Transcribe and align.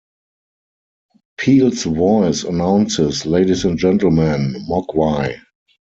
Peel's 1.37 1.83
voice 1.83 2.43
announces 2.43 3.23
Ladies 3.27 3.65
and 3.65 3.77
Gentlemen, 3.77 4.55
Mogwai! 4.67 5.39